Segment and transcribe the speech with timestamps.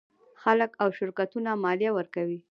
[0.41, 2.37] خلک او شرکتونه مالیه ورکوي.